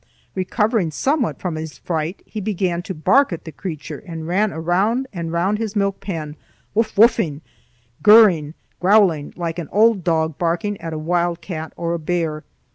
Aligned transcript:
Recovering 0.33 0.89
somewhat 0.89 1.37
from 1.37 1.53
his 1.57 1.77
fright, 1.77 2.23
he 2.25 2.41
began 2.41 2.81
to 2.81 2.95
bark 2.95 3.31
at 3.31 3.45
the 3.45 3.51
creature, 3.51 3.99
and 3.99 4.27
ran 4.27 4.49
round 4.49 5.05
and 5.13 5.31
round 5.31 5.59
his 5.59 5.75
milk 5.75 5.99
pan, 5.99 6.35
wouf 6.73 6.95
woufing, 6.95 7.41
gurring, 8.01 8.55
growling, 8.79 9.31
like 9.37 9.59
an 9.59 9.69
old 9.71 10.03
dog 10.03 10.39
barking 10.39 10.81
at 10.81 10.91
a 10.91 10.97
wild 10.97 11.39
cat 11.41 11.71
or 11.77 11.93
a 11.93 11.99
bear. 11.99 12.43